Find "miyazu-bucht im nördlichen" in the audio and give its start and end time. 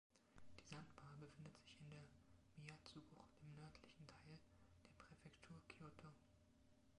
2.57-4.07